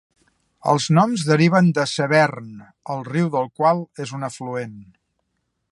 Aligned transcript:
Els 0.71 0.87
noms 0.97 1.25
deriven 1.27 1.69
de 1.79 1.85
Severn, 1.91 2.49
el 2.95 3.05
riu 3.11 3.29
del 3.37 3.49
qual 3.61 3.87
és 4.07 4.17
un 4.21 4.31
afluent. 4.31 4.77